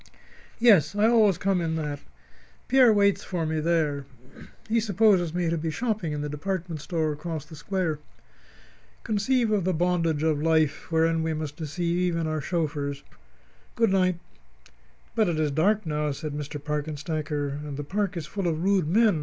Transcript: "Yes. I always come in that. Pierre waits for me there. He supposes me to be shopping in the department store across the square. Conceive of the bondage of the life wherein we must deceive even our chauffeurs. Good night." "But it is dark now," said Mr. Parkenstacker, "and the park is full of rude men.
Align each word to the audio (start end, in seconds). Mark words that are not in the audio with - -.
"Yes. 0.57 0.95
I 0.95 1.05
always 1.05 1.37
come 1.37 1.61
in 1.61 1.75
that. 1.75 1.99
Pierre 2.67 2.91
waits 2.91 3.23
for 3.23 3.45
me 3.45 3.59
there. 3.59 4.07
He 4.67 4.79
supposes 4.79 5.31
me 5.31 5.47
to 5.47 5.59
be 5.59 5.69
shopping 5.69 6.11
in 6.11 6.21
the 6.21 6.27
department 6.27 6.81
store 6.81 7.13
across 7.13 7.45
the 7.45 7.55
square. 7.55 7.99
Conceive 9.03 9.51
of 9.51 9.63
the 9.63 9.75
bondage 9.75 10.23
of 10.23 10.39
the 10.39 10.43
life 10.43 10.91
wherein 10.91 11.21
we 11.21 11.35
must 11.35 11.55
deceive 11.55 11.97
even 12.15 12.25
our 12.25 12.41
chauffeurs. 12.41 13.03
Good 13.75 13.91
night." 13.91 14.17
"But 15.13 15.29
it 15.29 15.39
is 15.39 15.51
dark 15.51 15.85
now," 15.85 16.09
said 16.13 16.33
Mr. 16.33 16.59
Parkenstacker, 16.59 17.59
"and 17.63 17.77
the 17.77 17.83
park 17.83 18.17
is 18.17 18.25
full 18.25 18.47
of 18.47 18.63
rude 18.63 18.87
men. 18.87 19.19